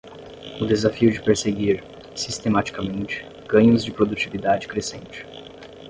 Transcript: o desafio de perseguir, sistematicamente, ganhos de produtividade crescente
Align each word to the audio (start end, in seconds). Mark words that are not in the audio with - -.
o 0.59 0.65
desafio 0.65 1.11
de 1.11 1.21
perseguir, 1.21 1.83
sistematicamente, 2.15 3.23
ganhos 3.47 3.83
de 3.83 3.91
produtividade 3.91 4.67
crescente 4.67 5.27